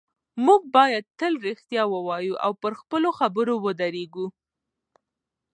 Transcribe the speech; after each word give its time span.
موږ 0.45 0.61
باید 0.75 1.03
تل 1.19 1.33
رښتیا 1.47 1.83
ووایو 1.93 2.35
او 2.45 2.51
پر 2.61 2.73
خپلو 2.81 3.09
خبرو 3.19 3.55
ودرېږو 3.65 4.27